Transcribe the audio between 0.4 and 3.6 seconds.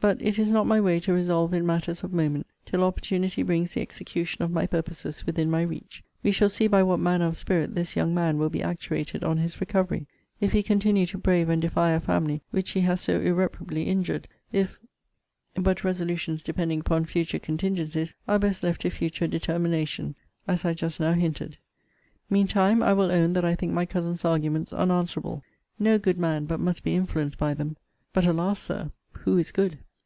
not my way to resolve in matters of moment, till opportunity